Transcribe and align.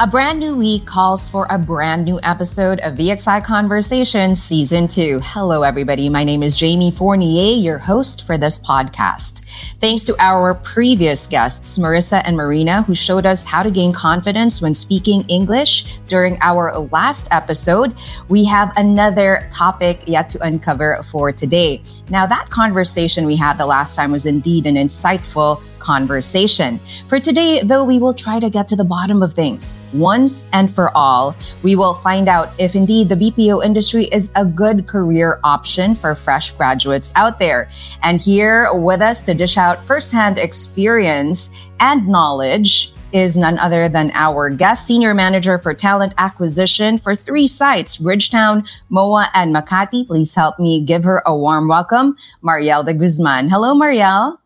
A 0.00 0.06
brand 0.06 0.38
new 0.38 0.54
week 0.54 0.86
calls 0.86 1.28
for 1.28 1.48
a 1.50 1.58
brand 1.58 2.04
new 2.04 2.20
episode 2.22 2.78
of 2.80 2.94
VXI 2.94 3.42
Conversation 3.42 4.36
Season 4.36 4.86
2. 4.86 5.18
Hello, 5.24 5.64
everybody. 5.64 6.08
My 6.08 6.22
name 6.22 6.44
is 6.44 6.56
Jamie 6.56 6.92
Fournier, 6.92 7.56
your 7.56 7.78
host 7.78 8.24
for 8.24 8.38
this 8.38 8.60
podcast. 8.60 9.44
Thanks 9.80 10.04
to 10.04 10.14
our 10.20 10.54
previous 10.54 11.26
guests, 11.26 11.80
Marissa 11.80 12.22
and 12.24 12.36
Marina, 12.36 12.82
who 12.82 12.94
showed 12.94 13.26
us 13.26 13.44
how 13.44 13.64
to 13.64 13.72
gain 13.72 13.92
confidence 13.92 14.62
when 14.62 14.72
speaking 14.72 15.24
English 15.28 15.98
during 16.06 16.38
our 16.42 16.78
last 16.92 17.26
episode, 17.32 17.92
we 18.28 18.44
have 18.44 18.72
another 18.76 19.48
topic 19.50 20.00
yet 20.06 20.28
to 20.28 20.40
uncover 20.46 21.02
for 21.10 21.32
today. 21.32 21.82
Now, 22.08 22.24
that 22.24 22.50
conversation 22.50 23.26
we 23.26 23.34
had 23.34 23.58
the 23.58 23.66
last 23.66 23.96
time 23.96 24.12
was 24.12 24.26
indeed 24.26 24.64
an 24.64 24.76
insightful 24.76 25.60
conversation. 25.78 26.80
For 27.08 27.20
today, 27.20 27.62
though, 27.62 27.84
we 27.84 27.98
will 27.98 28.14
try 28.14 28.40
to 28.40 28.50
get 28.50 28.68
to 28.68 28.76
the 28.76 28.84
bottom 28.84 29.22
of 29.22 29.34
things 29.34 29.78
once 29.92 30.48
and 30.52 30.72
for 30.72 30.96
all. 30.96 31.34
We 31.62 31.76
will 31.76 31.94
find 31.94 32.28
out 32.28 32.50
if 32.58 32.74
indeed 32.74 33.08
the 33.08 33.14
BPO 33.16 33.64
industry 33.64 34.04
is 34.06 34.30
a 34.34 34.44
good 34.44 34.86
career 34.86 35.40
option 35.44 35.94
for 35.94 36.14
fresh 36.14 36.52
graduates 36.52 37.12
out 37.16 37.38
there. 37.38 37.70
And 38.02 38.20
here 38.20 38.72
with 38.74 39.00
us 39.00 39.22
to 39.22 39.34
dish 39.34 39.56
out 39.56 39.84
firsthand 39.84 40.38
experience 40.38 41.50
and 41.80 42.08
knowledge 42.08 42.92
is 43.12 43.36
none 43.36 43.58
other 43.58 43.88
than 43.88 44.10
our 44.14 44.50
guest 44.50 44.86
senior 44.86 45.14
manager 45.14 45.58
for 45.58 45.72
talent 45.72 46.14
acquisition 46.18 46.98
for 46.98 47.14
three 47.14 47.46
sites, 47.46 47.98
Bridgetowne, 47.98 48.68
MOA, 48.90 49.30
and 49.34 49.54
Makati. 49.54 50.06
Please 50.06 50.34
help 50.34 50.58
me 50.58 50.82
give 50.84 51.04
her 51.04 51.22
a 51.26 51.36
warm 51.36 51.68
welcome, 51.68 52.16
Marielle 52.42 52.84
de 52.84 52.94
Guzman. 52.94 53.48
Hello, 53.48 53.74
Marielle. 53.74 54.36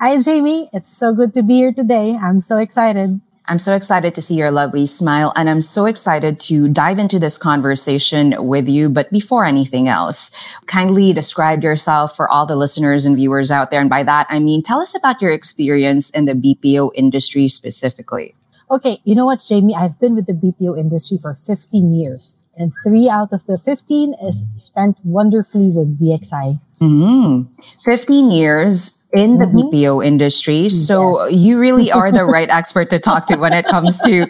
Hi, 0.00 0.16
Jamie. 0.22 0.70
It's 0.72 0.88
so 0.88 1.12
good 1.12 1.34
to 1.34 1.42
be 1.42 1.54
here 1.54 1.72
today. 1.72 2.14
I'm 2.14 2.40
so 2.40 2.58
excited. 2.58 3.20
I'm 3.46 3.58
so 3.58 3.74
excited 3.74 4.14
to 4.14 4.22
see 4.22 4.36
your 4.36 4.52
lovely 4.52 4.86
smile, 4.86 5.32
and 5.34 5.50
I'm 5.50 5.60
so 5.60 5.86
excited 5.86 6.38
to 6.38 6.68
dive 6.68 7.00
into 7.00 7.18
this 7.18 7.36
conversation 7.36 8.36
with 8.38 8.68
you. 8.68 8.90
But 8.90 9.10
before 9.10 9.44
anything 9.44 9.88
else, 9.88 10.30
kindly 10.66 11.12
describe 11.12 11.64
yourself 11.64 12.14
for 12.14 12.28
all 12.28 12.46
the 12.46 12.54
listeners 12.54 13.06
and 13.06 13.16
viewers 13.16 13.50
out 13.50 13.72
there. 13.72 13.80
And 13.80 13.90
by 13.90 14.04
that, 14.04 14.28
I 14.30 14.38
mean, 14.38 14.62
tell 14.62 14.80
us 14.80 14.94
about 14.94 15.20
your 15.20 15.32
experience 15.32 16.10
in 16.10 16.26
the 16.26 16.34
BPO 16.34 16.92
industry 16.94 17.48
specifically. 17.48 18.36
Okay, 18.70 19.00
you 19.02 19.16
know 19.16 19.26
what, 19.26 19.44
Jamie? 19.48 19.74
I've 19.74 19.98
been 19.98 20.14
with 20.14 20.26
the 20.26 20.32
BPO 20.32 20.78
industry 20.78 21.18
for 21.20 21.34
15 21.34 21.88
years, 21.88 22.36
and 22.56 22.72
three 22.84 23.08
out 23.08 23.32
of 23.32 23.46
the 23.46 23.58
15 23.58 24.14
is 24.22 24.44
spent 24.58 24.98
wonderfully 25.02 25.70
with 25.70 26.00
VXI. 26.00 26.54
Mm-hmm. 26.80 27.52
15 27.82 28.30
years 28.30 28.97
in 29.12 29.38
the 29.38 29.46
mm-hmm. 29.46 29.58
BPO 29.74 30.04
industry. 30.04 30.68
So 30.68 31.18
yes. 31.22 31.32
you 31.32 31.58
really 31.58 31.90
are 31.98 32.12
the 32.12 32.24
right 32.24 32.48
expert 32.50 32.90
to 32.90 32.98
talk 32.98 33.26
to 33.28 33.36
when 33.36 33.54
it 33.54 33.64
comes 33.64 33.98
to 34.00 34.26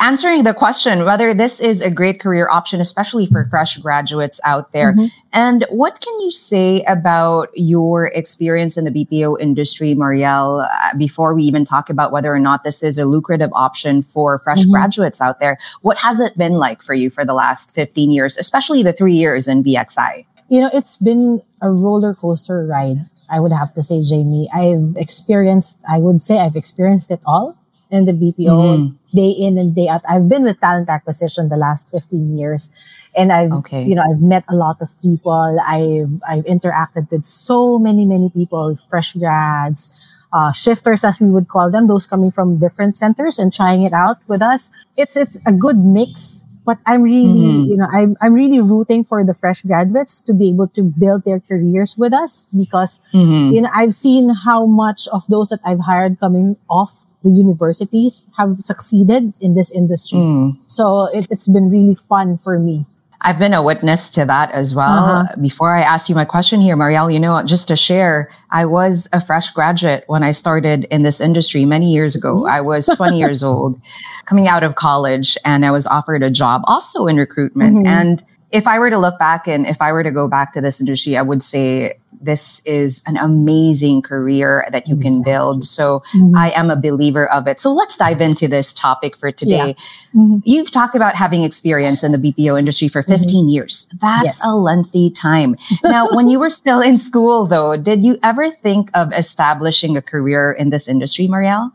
answering 0.00 0.44
the 0.44 0.54
question 0.54 1.04
whether 1.04 1.34
this 1.34 1.60
is 1.60 1.82
a 1.82 1.90
great 1.90 2.18
career 2.18 2.48
option, 2.50 2.80
especially 2.80 3.26
for 3.26 3.44
fresh 3.44 3.76
graduates 3.76 4.40
out 4.44 4.72
there. 4.72 4.94
Mm-hmm. 4.94 5.06
And 5.34 5.66
what 5.68 6.00
can 6.00 6.18
you 6.20 6.30
say 6.30 6.82
about 6.84 7.50
your 7.54 8.06
experience 8.06 8.78
in 8.78 8.84
the 8.84 8.90
BPO 8.90 9.38
industry, 9.38 9.94
Marielle, 9.94 10.66
uh, 10.66 10.96
before 10.96 11.34
we 11.34 11.42
even 11.42 11.64
talk 11.64 11.90
about 11.90 12.10
whether 12.10 12.34
or 12.34 12.40
not 12.40 12.64
this 12.64 12.82
is 12.82 12.96
a 12.96 13.04
lucrative 13.04 13.50
option 13.52 14.00
for 14.00 14.38
fresh 14.38 14.60
mm-hmm. 14.60 14.72
graduates 14.72 15.20
out 15.20 15.40
there? 15.40 15.58
What 15.82 15.98
has 15.98 16.20
it 16.20 16.38
been 16.38 16.54
like 16.54 16.80
for 16.82 16.94
you 16.94 17.10
for 17.10 17.24
the 17.24 17.34
last 17.34 17.70
15 17.70 18.10
years, 18.10 18.38
especially 18.38 18.82
the 18.82 18.94
three 18.94 19.14
years 19.14 19.46
in 19.46 19.62
VXI? 19.62 20.24
You 20.48 20.62
know, 20.62 20.70
it's 20.72 20.96
been 20.96 21.42
a 21.60 21.70
roller 21.70 22.14
coaster 22.14 22.66
ride 22.66 23.08
I 23.32 23.40
would 23.40 23.52
have 23.52 23.72
to 23.74 23.82
say, 23.82 24.04
Jamie, 24.04 24.48
I've 24.54 24.94
experienced, 24.96 25.80
I 25.88 25.98
would 25.98 26.20
say 26.20 26.38
I've 26.38 26.54
experienced 26.54 27.10
it 27.10 27.20
all 27.24 27.56
in 27.90 28.04
the 28.04 28.12
BPO 28.12 28.52
mm-hmm. 28.52 29.16
day 29.16 29.30
in 29.30 29.58
and 29.58 29.74
day 29.74 29.88
out. 29.88 30.02
I've 30.08 30.28
been 30.28 30.44
with 30.44 30.60
talent 30.60 30.90
acquisition 30.90 31.48
the 31.48 31.56
last 31.56 31.90
15 31.90 32.36
years 32.36 32.70
and 33.16 33.32
I've, 33.32 33.52
okay. 33.52 33.84
you 33.84 33.94
know, 33.94 34.02
I've 34.02 34.20
met 34.20 34.44
a 34.48 34.54
lot 34.54 34.82
of 34.82 34.88
people. 35.00 35.56
I've, 35.66 36.20
I've 36.28 36.44
interacted 36.44 37.10
with 37.10 37.24
so 37.24 37.78
many, 37.78 38.04
many 38.04 38.28
people, 38.30 38.76
fresh 38.88 39.14
grads, 39.14 39.98
uh, 40.32 40.52
shifters, 40.52 41.02
as 41.02 41.20
we 41.20 41.30
would 41.30 41.48
call 41.48 41.70
them, 41.70 41.88
those 41.88 42.06
coming 42.06 42.30
from 42.30 42.58
different 42.58 42.96
centers 42.96 43.38
and 43.38 43.52
trying 43.52 43.82
it 43.82 43.92
out 43.94 44.16
with 44.28 44.42
us. 44.42 44.70
It's, 44.96 45.16
it's 45.16 45.38
a 45.46 45.52
good 45.52 45.76
mix 45.76 46.44
but 46.64 46.78
I'm 46.86 47.02
really, 47.02 47.26
mm-hmm. 47.26 47.70
you 47.70 47.76
know, 47.76 47.88
I'm, 47.92 48.16
I'm 48.20 48.32
really 48.32 48.60
rooting 48.60 49.04
for 49.04 49.24
the 49.24 49.34
fresh 49.34 49.62
graduates 49.62 50.20
to 50.22 50.34
be 50.34 50.50
able 50.50 50.68
to 50.68 50.82
build 50.82 51.24
their 51.24 51.40
careers 51.40 51.96
with 51.96 52.12
us 52.12 52.46
because, 52.56 53.00
mm-hmm. 53.12 53.54
you 53.54 53.62
know, 53.62 53.70
I've 53.74 53.94
seen 53.94 54.30
how 54.34 54.66
much 54.66 55.08
of 55.12 55.26
those 55.26 55.48
that 55.50 55.60
I've 55.64 55.80
hired 55.80 56.20
coming 56.20 56.56
off 56.68 56.94
the 57.22 57.30
universities 57.30 58.28
have 58.36 58.58
succeeded 58.58 59.34
in 59.40 59.54
this 59.54 59.70
industry. 59.74 60.18
Mm. 60.18 60.58
So 60.66 61.06
it, 61.14 61.28
it's 61.30 61.46
been 61.46 61.70
really 61.70 61.94
fun 61.94 62.36
for 62.36 62.58
me 62.58 62.82
I've 63.22 63.38
been 63.38 63.54
a 63.54 63.62
witness 63.62 64.10
to 64.10 64.24
that 64.26 64.50
as 64.50 64.74
well. 64.74 65.04
Uh-huh. 65.04 65.36
Before 65.40 65.74
I 65.76 65.82
ask 65.82 66.08
you 66.08 66.14
my 66.14 66.24
question 66.24 66.60
here, 66.60 66.76
Marielle, 66.76 67.12
you 67.12 67.20
know, 67.20 67.42
just 67.44 67.68
to 67.68 67.76
share, 67.76 68.30
I 68.50 68.66
was 68.66 69.08
a 69.12 69.20
fresh 69.20 69.50
graduate 69.52 70.04
when 70.08 70.22
I 70.22 70.32
started 70.32 70.84
in 70.90 71.02
this 71.02 71.20
industry 71.20 71.64
many 71.64 71.92
years 71.92 72.16
ago. 72.16 72.36
Mm-hmm. 72.36 72.50
I 72.50 72.60
was 72.60 72.86
20 72.96 73.18
years 73.18 73.42
old, 73.42 73.80
coming 74.24 74.48
out 74.48 74.64
of 74.64 74.74
college, 74.74 75.36
and 75.44 75.64
I 75.64 75.70
was 75.70 75.86
offered 75.86 76.22
a 76.22 76.30
job 76.30 76.62
also 76.64 77.06
in 77.06 77.16
recruitment. 77.16 77.76
Mm-hmm. 77.76 77.86
And 77.86 78.24
if 78.52 78.66
I 78.66 78.78
were 78.78 78.90
to 78.90 78.98
look 78.98 79.18
back 79.18 79.48
and 79.48 79.66
if 79.66 79.80
I 79.80 79.92
were 79.92 80.02
to 80.02 80.10
go 80.10 80.28
back 80.28 80.52
to 80.52 80.60
this 80.60 80.80
industry, 80.80 81.16
I 81.16 81.22
would 81.22 81.42
say 81.42 81.98
this 82.20 82.62
is 82.64 83.02
an 83.06 83.16
amazing 83.16 84.02
career 84.02 84.66
that 84.70 84.86
you 84.86 84.96
can 84.96 85.22
build. 85.22 85.64
So 85.64 86.00
mm-hmm. 86.14 86.36
I 86.36 86.50
am 86.52 86.70
a 86.70 86.76
believer 86.76 87.28
of 87.32 87.48
it. 87.48 87.58
So 87.58 87.72
let's 87.72 87.96
dive 87.96 88.20
into 88.20 88.46
this 88.46 88.72
topic 88.72 89.16
for 89.16 89.32
today. 89.32 89.74
Yeah. 89.74 90.20
Mm-hmm. 90.20 90.38
You've 90.44 90.70
talked 90.70 90.94
about 90.94 91.16
having 91.16 91.42
experience 91.42 92.04
in 92.04 92.12
the 92.12 92.18
BPO 92.18 92.58
industry 92.58 92.88
for 92.88 93.02
mm-hmm. 93.02 93.12
15 93.12 93.26
mm-hmm. 93.26 93.48
years. 93.48 93.88
That's 94.00 94.24
yes. 94.24 94.40
a 94.44 94.54
lengthy 94.54 95.10
time. 95.10 95.56
Now, 95.84 96.08
when 96.10 96.28
you 96.28 96.38
were 96.38 96.50
still 96.50 96.80
in 96.80 96.96
school 96.96 97.44
though, 97.44 97.76
did 97.76 98.04
you 98.04 98.18
ever 98.22 98.50
think 98.50 98.88
of 98.94 99.12
establishing 99.12 99.96
a 99.96 100.02
career 100.02 100.52
in 100.52 100.70
this 100.70 100.88
industry, 100.88 101.26
Marielle? 101.26 101.72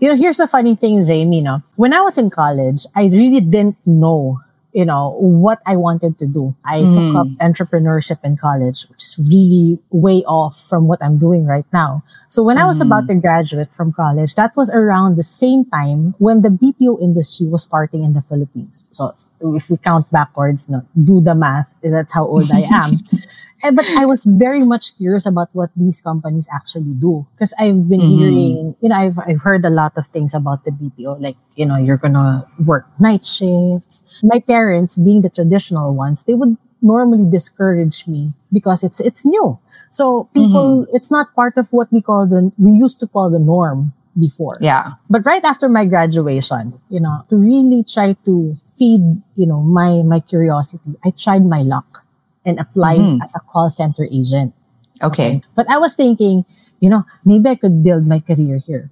You 0.00 0.08
know, 0.08 0.16
here's 0.16 0.38
the 0.38 0.48
funny 0.48 0.74
thing, 0.74 1.02
Zane, 1.02 1.32
you 1.32 1.42
know, 1.42 1.62
when 1.76 1.92
I 1.92 2.00
was 2.00 2.16
in 2.16 2.30
college, 2.30 2.86
I 2.96 3.06
really 3.06 3.40
didn't 3.40 3.76
know 3.84 4.40
you 4.72 4.84
know, 4.84 5.16
what 5.20 5.60
I 5.66 5.76
wanted 5.76 6.18
to 6.18 6.26
do. 6.26 6.54
I 6.64 6.80
mm. 6.80 6.94
took 6.94 7.20
up 7.20 7.26
entrepreneurship 7.40 8.24
in 8.24 8.36
college, 8.36 8.86
which 8.88 9.02
is 9.02 9.18
really 9.18 9.78
way 9.90 10.24
off 10.24 10.58
from 10.68 10.88
what 10.88 11.02
I'm 11.02 11.18
doing 11.18 11.44
right 11.44 11.66
now. 11.72 12.02
So 12.28 12.42
when 12.42 12.56
mm. 12.56 12.62
I 12.62 12.66
was 12.66 12.80
about 12.80 13.06
to 13.08 13.14
graduate 13.14 13.72
from 13.72 13.92
college, 13.92 14.34
that 14.36 14.56
was 14.56 14.70
around 14.70 15.16
the 15.16 15.22
same 15.22 15.64
time 15.66 16.14
when 16.18 16.40
the 16.40 16.48
BPO 16.48 17.02
industry 17.02 17.46
was 17.46 17.62
starting 17.62 18.04
in 18.04 18.14
the 18.14 18.22
Philippines. 18.22 18.86
So 18.90 19.12
if 19.42 19.68
we 19.68 19.76
count 19.76 20.10
backwards, 20.10 20.68
no, 20.68 20.86
do 20.96 21.20
the 21.20 21.34
math, 21.34 21.68
that's 21.82 22.12
how 22.12 22.26
old 22.26 22.50
I 22.50 22.60
am. 22.60 22.96
Eh, 23.62 23.70
but 23.70 23.86
I 23.96 24.06
was 24.06 24.24
very 24.24 24.66
much 24.66 24.96
curious 24.96 25.24
about 25.24 25.48
what 25.52 25.70
these 25.76 26.00
companies 26.00 26.48
actually 26.52 26.98
do 26.98 27.26
because 27.34 27.54
I've 27.58 27.88
been 27.88 28.02
mm-hmm. 28.02 28.18
hearing, 28.18 28.76
you 28.82 28.88
know, 28.88 28.96
I've 28.96 29.18
I've 29.18 29.42
heard 29.42 29.64
a 29.64 29.70
lot 29.70 29.94
of 29.96 30.06
things 30.08 30.34
about 30.34 30.64
the 30.64 30.72
BPO, 30.72 31.22
like 31.22 31.36
you 31.54 31.66
know, 31.66 31.76
you're 31.76 31.96
gonna 31.96 32.44
work 32.58 32.90
night 32.98 33.24
shifts. 33.24 34.02
My 34.22 34.40
parents, 34.40 34.98
being 34.98 35.22
the 35.22 35.30
traditional 35.30 35.94
ones, 35.94 36.24
they 36.24 36.34
would 36.34 36.58
normally 36.82 37.30
discourage 37.30 38.08
me 38.08 38.34
because 38.52 38.82
it's 38.82 38.98
it's 38.98 39.24
new. 39.24 39.58
So 39.92 40.28
people, 40.34 40.82
mm-hmm. 40.82 40.96
it's 40.96 41.10
not 41.10 41.34
part 41.36 41.54
of 41.56 41.70
what 41.70 41.92
we 41.92 42.02
call 42.02 42.26
the 42.26 42.50
we 42.58 42.72
used 42.72 42.98
to 43.00 43.06
call 43.06 43.30
the 43.30 43.38
norm 43.38 43.92
before. 44.18 44.58
Yeah. 44.60 44.98
But 45.08 45.24
right 45.24 45.44
after 45.44 45.68
my 45.68 45.84
graduation, 45.84 46.80
you 46.90 46.98
know, 46.98 47.24
to 47.30 47.36
really 47.36 47.84
try 47.84 48.16
to 48.24 48.58
feed, 48.76 49.22
you 49.36 49.46
know, 49.46 49.62
my 49.62 50.02
my 50.02 50.18
curiosity, 50.18 50.98
I 51.04 51.14
tried 51.14 51.46
my 51.46 51.62
luck 51.62 52.01
and 52.44 52.58
applied 52.58 53.00
mm-hmm. 53.00 53.22
as 53.22 53.34
a 53.34 53.40
call 53.40 53.70
center 53.70 54.06
agent. 54.10 54.54
Okay. 55.02 55.38
okay. 55.38 55.42
But 55.54 55.70
I 55.70 55.78
was 55.78 55.94
thinking, 55.94 56.44
you 56.80 56.90
know, 56.90 57.04
maybe 57.24 57.48
I 57.48 57.54
could 57.54 57.82
build 57.82 58.06
my 58.06 58.20
career 58.20 58.58
here. 58.58 58.90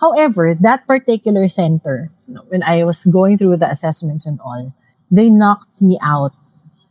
However, 0.00 0.54
that 0.54 0.86
particular 0.86 1.48
center, 1.48 2.10
you 2.28 2.34
know, 2.34 2.44
when 2.48 2.62
I 2.62 2.84
was 2.84 3.04
going 3.04 3.38
through 3.38 3.56
the 3.56 3.70
assessments 3.70 4.26
and 4.26 4.40
all, 4.40 4.74
they 5.10 5.30
knocked 5.30 5.80
me 5.80 5.98
out 6.02 6.32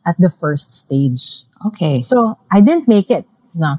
at 0.06 0.18
the 0.18 0.30
first 0.30 0.74
stage. 0.74 1.46
Okay. 1.66 2.02
So 2.02 2.38
I 2.52 2.62
didn't 2.62 2.88
make 2.88 3.10
it. 3.10 3.25
No. 3.54 3.78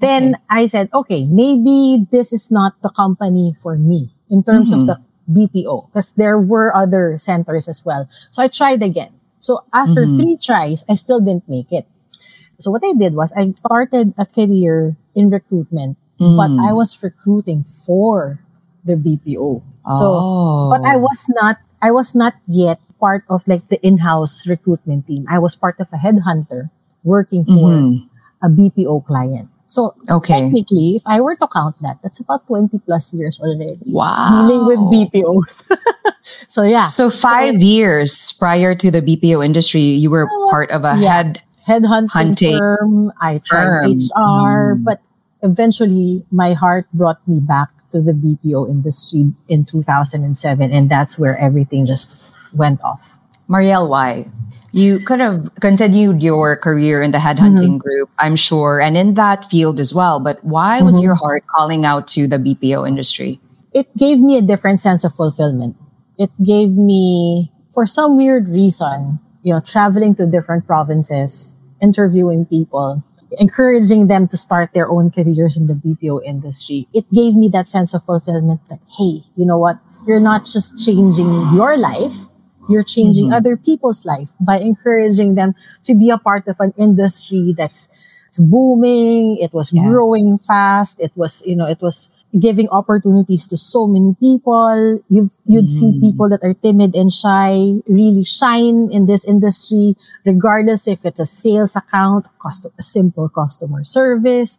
Then 0.00 0.34
okay. 0.34 0.42
I 0.50 0.66
said, 0.66 0.90
okay, 0.92 1.24
maybe 1.24 2.06
this 2.10 2.32
is 2.32 2.50
not 2.50 2.80
the 2.82 2.90
company 2.90 3.56
for 3.62 3.76
me 3.76 4.10
in 4.30 4.42
terms 4.42 4.70
mm-hmm. 4.70 4.88
of 4.88 4.98
the 4.98 4.98
BPO 5.26 5.90
because 5.90 6.12
there 6.12 6.38
were 6.38 6.74
other 6.74 7.18
centers 7.18 7.68
as 7.68 7.84
well. 7.84 8.08
So 8.30 8.42
I 8.42 8.48
tried 8.48 8.82
again. 8.82 9.15
So 9.40 9.64
after 9.72 10.06
mm-hmm. 10.06 10.18
three 10.18 10.36
tries, 10.36 10.84
I 10.88 10.94
still 10.94 11.20
didn't 11.20 11.48
make 11.48 11.72
it. 11.72 11.86
So 12.58 12.70
what 12.70 12.82
I 12.84 12.94
did 12.94 13.14
was 13.14 13.32
I 13.36 13.50
started 13.52 14.14
a 14.16 14.24
career 14.24 14.96
in 15.14 15.28
recruitment, 15.30 15.98
mm. 16.18 16.36
but 16.36 16.50
I 16.56 16.72
was 16.72 16.96
recruiting 17.02 17.64
for 17.64 18.40
the 18.84 18.96
BPO. 18.96 19.62
Oh. 19.84 19.98
So, 19.98 20.08
but 20.72 20.88
I 20.88 20.96
was 20.96 21.28
not, 21.28 21.58
I 21.82 21.90
was 21.90 22.14
not 22.14 22.34
yet 22.46 22.80
part 22.98 23.24
of 23.28 23.46
like 23.46 23.68
the 23.68 23.80
in-house 23.84 24.46
recruitment 24.46 25.06
team. 25.06 25.26
I 25.28 25.38
was 25.38 25.54
part 25.54 25.76
of 25.80 25.88
a 25.92 26.00
headhunter 26.00 26.70
working 27.04 27.44
for 27.44 27.76
mm-hmm. 27.76 28.08
a 28.40 28.48
BPO 28.48 29.04
client. 29.04 29.50
So 29.76 29.92
Okay. 30.08 30.40
technically, 30.48 30.96
if 30.96 31.04
I 31.04 31.20
were 31.20 31.36
to 31.36 31.44
count 31.46 31.76
that, 31.84 32.00
that's 32.00 32.16
about 32.18 32.48
20 32.48 32.80
plus 32.80 33.12
years 33.12 33.36
already. 33.36 33.76
Wow. 33.84 34.48
Dealing 34.48 34.64
with 34.64 34.80
BPOs. 34.88 35.68
so 36.48 36.64
yeah, 36.64 36.88
So 36.88 37.10
five 37.12 37.60
years 37.60 38.32
prior 38.40 38.72
to 38.74 38.88
the 38.90 39.04
BPO 39.04 39.44
industry, 39.44 39.84
you 39.84 40.08
were 40.08 40.24
part 40.48 40.70
of 40.72 40.88
a 40.88 40.96
Yeah. 40.96 41.12
head. 41.12 41.30
headhunting 41.68 42.14
Hunting 42.14 42.56
firm. 42.62 43.10
I 43.20 43.42
tried 43.44 43.66
firm. 43.66 43.98
HR, 43.98 44.78
Mm. 44.78 44.84
but 44.86 45.02
eventually 45.42 46.22
my 46.30 46.54
heart 46.54 46.86
brought 46.94 47.18
me 47.26 47.42
back 47.42 47.68
to 47.90 47.98
the 48.00 48.14
BPO 48.14 48.70
industry 48.70 49.34
in 49.50 49.66
2007. 49.66 50.70
And 50.72 50.86
that's 50.88 51.18
where 51.18 51.36
everything 51.36 51.84
just 51.84 52.14
went 52.54 52.78
off. 52.86 53.18
Marielle, 53.50 53.90
why? 53.90 54.30
You 54.72 55.00
could 55.00 55.20
have 55.20 55.50
continued 55.60 56.22
your 56.22 56.56
career 56.56 57.00
in 57.00 57.10
the 57.12 57.18
headhunting 57.18 57.78
group, 57.78 58.10
I'm 58.18 58.36
sure, 58.36 58.80
and 58.80 58.96
in 58.96 59.14
that 59.14 59.44
field 59.46 59.80
as 59.80 59.94
well. 59.94 60.20
But 60.20 60.44
why 60.44 60.82
was 60.82 60.96
Mhm. 60.96 61.02
your 61.02 61.14
heart 61.14 61.44
calling 61.48 61.84
out 61.84 62.06
to 62.18 62.26
the 62.26 62.38
BPO 62.38 62.84
industry? 62.84 63.40
It 63.72 63.88
gave 63.96 64.20
me 64.20 64.36
a 64.36 64.42
different 64.42 64.80
sense 64.80 65.04
of 65.04 65.12
fulfillment. 65.12 65.76
It 66.18 66.30
gave 66.42 66.76
me, 66.76 67.52
for 67.72 67.86
some 67.86 68.16
weird 68.16 68.48
reason, 68.48 69.18
you 69.42 69.52
know, 69.54 69.60
traveling 69.60 70.14
to 70.16 70.26
different 70.26 70.66
provinces, 70.66 71.56
interviewing 71.80 72.44
people, 72.44 73.02
encouraging 73.38 74.06
them 74.08 74.26
to 74.28 74.36
start 74.36 74.70
their 74.72 74.88
own 74.88 75.10
careers 75.10 75.56
in 75.56 75.66
the 75.66 75.74
BPO 75.74 76.20
industry. 76.24 76.88
It 76.92 77.04
gave 77.12 77.34
me 77.36 77.48
that 77.52 77.68
sense 77.68 77.92
of 77.94 78.02
fulfillment 78.04 78.60
that, 78.68 78.80
hey, 78.98 79.24
you 79.36 79.44
know 79.44 79.58
what? 79.58 79.78
You're 80.06 80.20
not 80.20 80.44
just 80.44 80.78
changing 80.78 81.28
your 81.52 81.76
life, 81.76 82.26
you're 82.68 82.84
changing 82.86 83.28
Mhm. 83.30 83.36
other 83.36 83.56
people's 83.56 84.04
life 84.04 84.32
by 84.40 84.58
encouraging 84.60 85.34
them 85.34 85.54
to 85.84 85.94
be 85.94 86.10
a 86.10 86.18
part 86.18 86.46
of 86.48 86.56
an 86.60 86.72
industry 86.76 87.54
that's 87.56 87.88
it's 88.28 88.38
booming, 88.42 89.38
it 89.38 89.54
was 89.54 89.70
growing 89.70 90.36
fast, 90.36 91.00
it 91.00 91.12
was, 91.16 91.42
you 91.46 91.54
know, 91.56 91.64
it 91.66 91.80
was 91.80 92.10
giving 92.36 92.68
opportunities 92.68 93.46
to 93.46 93.56
so 93.56 93.86
many 93.86 94.12
people. 94.20 95.00
You've, 95.08 95.32
you'd 95.46 95.70
see 95.70 95.94
Mm. 95.96 96.00
people 96.00 96.28
that 96.28 96.42
are 96.44 96.52
timid 96.52 96.94
and 96.94 97.08
shy 97.10 97.80
really 97.88 98.24
shine 98.24 98.90
in 98.90 99.06
this 99.06 99.24
industry, 99.24 99.96
regardless 100.26 100.86
if 100.86 101.06
it's 101.06 101.20
a 101.20 101.24
sales 101.24 101.76
account, 101.76 102.26
cost, 102.38 102.66
a 102.76 102.82
simple 102.82 103.28
customer 103.30 103.84
service, 103.84 104.58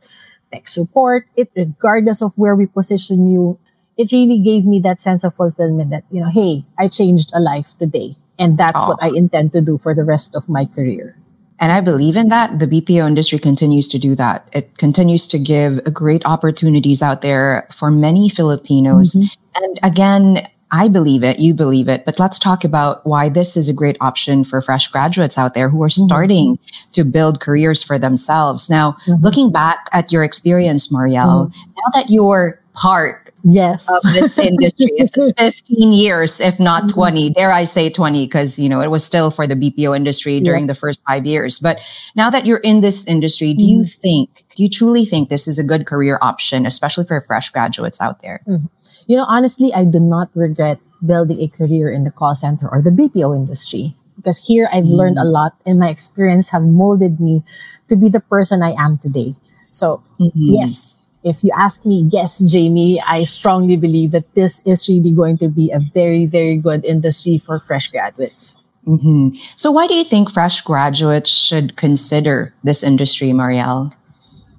tech 0.52 0.68
support, 0.68 1.28
it, 1.36 1.52
regardless 1.56 2.24
of 2.24 2.34
where 2.36 2.56
we 2.56 2.66
position 2.66 3.28
you, 3.28 3.60
it 3.98 4.12
really 4.12 4.40
gave 4.40 4.66
me 4.66 4.80
that 4.82 5.02
sense 5.02 5.24
of 5.24 5.34
fulfillment 5.34 5.90
that, 5.90 6.04
you 6.12 6.22
know, 6.22 6.30
hey, 6.30 6.66
I 6.78 6.88
changed 6.88 7.32
a 7.34 7.40
life 7.40 7.78
today. 7.78 8.16
And 8.40 8.58
that's 8.58 8.84
what 8.86 9.02
I 9.02 9.10
intend 9.10 9.54
to 9.54 9.62
do 9.62 9.80
for 9.80 9.96
the 9.96 10.04
rest 10.04 10.36
of 10.36 10.48
my 10.48 10.66
career. 10.66 11.18
And 11.60 11.72
I 11.72 11.82
believe 11.82 12.16
in 12.16 12.28
that. 12.30 12.60
The 12.60 12.68
BPO 12.68 13.08
industry 13.08 13.40
continues 13.40 13.88
to 13.88 13.98
do 13.98 14.14
that. 14.14 14.48
It 14.54 14.78
continues 14.78 15.26
to 15.28 15.40
give 15.40 15.84
great 15.92 16.24
opportunities 16.24 17.02
out 17.02 17.22
there 17.22 17.68
for 17.74 17.90
many 17.90 18.30
Filipinos. 18.30 19.16
Mm-hmm. 19.16 19.64
And 19.64 19.80
again, 19.82 20.48
I 20.70 20.88
believe 20.88 21.24
it, 21.24 21.40
you 21.40 21.54
believe 21.54 21.88
it, 21.88 22.06
but 22.06 22.20
let's 22.20 22.38
talk 22.38 22.64
about 22.64 23.06
why 23.08 23.30
this 23.30 23.56
is 23.56 23.70
a 23.70 23.74
great 23.74 23.98
option 24.02 24.44
for 24.44 24.62
fresh 24.62 24.88
graduates 24.90 25.38
out 25.38 25.54
there 25.54 25.70
who 25.70 25.82
are 25.82 25.88
mm-hmm. 25.88 26.06
starting 26.06 26.60
to 26.92 27.04
build 27.04 27.40
careers 27.40 27.82
for 27.82 27.98
themselves. 27.98 28.70
Now, 28.70 28.98
Mhm. 29.08 29.24
looking 29.24 29.52
back 29.52 29.88
at 29.94 30.12
your 30.12 30.24
experience, 30.24 30.92
Marielle, 30.92 31.48
mm-hmm. 31.48 31.70
now 31.70 32.00
that 32.00 32.10
you're 32.10 32.60
part 32.74 33.27
Yes. 33.44 33.90
of 33.90 34.02
this 34.14 34.38
industry. 34.38 34.92
It's 34.98 35.16
15 35.38 35.94
years, 35.94 36.40
if 36.42 36.60
not 36.60 36.84
mm-hmm. 36.84 37.00
20. 37.00 37.30
Dare 37.32 37.52
I 37.52 37.66
say 37.66 37.90
20, 37.90 38.26
because 38.26 38.60
you 38.60 38.70
know 38.70 38.82
it 38.82 38.90
was 38.90 39.04
still 39.04 39.32
for 39.32 39.48
the 39.48 39.56
BPO 39.56 39.96
industry 39.96 40.40
during 40.40 40.68
the 40.68 40.76
first 40.76 41.04
five 41.08 41.26
years. 41.26 41.60
But 41.60 41.82
now 42.16 42.30
that 42.30 42.46
you're 42.46 42.60
in 42.60 42.82
this 42.82 43.06
industry, 43.06 43.54
do 43.54 43.66
you 43.66 43.80
mm-hmm. 43.80 44.02
think, 44.02 44.46
do 44.56 44.64
you 44.64 44.70
truly 44.70 45.06
think 45.06 45.30
this 45.30 45.48
is 45.48 45.60
a 45.60 45.64
good 45.64 45.86
career 45.86 46.20
option, 46.22 46.66
especially 46.66 47.06
for 47.06 47.20
fresh 47.22 47.50
graduates 47.50 48.02
out 48.02 48.22
there? 48.22 48.42
Mm-hmm. 48.48 48.68
You 49.08 49.18
know, 49.18 49.26
honestly, 49.28 49.74
I 49.74 49.86
do 49.86 50.00
not 50.00 50.30
regret 50.36 50.80
building 51.06 51.40
a 51.40 51.48
career 51.48 51.90
in 51.92 52.04
the 52.04 52.12
call 52.12 52.36
center 52.36 52.68
or 52.68 52.82
the 52.82 52.90
BPO 52.90 53.36
industry 53.36 53.96
because 54.18 54.46
here 54.46 54.68
I've 54.74 54.86
learned 54.86 55.18
a 55.18 55.24
mm. 55.24 55.32
lot 55.32 55.54
and 55.66 55.80
my 55.80 55.90
experience 55.90 56.50
have 56.50 56.64
molded 56.64 57.20
me 57.20 57.44
to 57.88 57.96
be 57.96 58.10
the 58.10 58.20
person 58.20 58.62
I 58.62 58.74
am 58.78 58.98
today. 58.98 59.36
So 59.72 60.04
Mhm. 60.20 60.32
yes, 60.36 61.00
if 61.28 61.44
you 61.44 61.52
ask 61.56 61.86
me, 61.86 62.08
yes, 62.10 62.40
Jamie, 62.40 63.02
I 63.06 63.26
strongly 63.26 63.76
believe 63.76 64.12
that 64.12 64.34
this 64.34 64.62
is 64.66 64.88
really 64.88 65.12
going 65.14 65.38
to 65.40 65.50
be 65.50 65.72
a 65.72 65.80
very, 65.80 66.26
very 66.26 66.58
good 66.58 66.86
industry 66.86 67.38
for 67.38 67.60
fresh 67.60 67.90
graduates. 67.92 68.58
Mhm. 68.88 69.36
So, 69.56 69.70
why 69.72 69.88
do 69.88 69.96
you 69.96 70.06
think 70.08 70.32
fresh 70.32 70.62
graduates 70.62 71.30
should 71.30 71.76
consider 71.76 72.54
this 72.64 72.84
industry, 72.84 73.36
Marielle? 73.36 73.92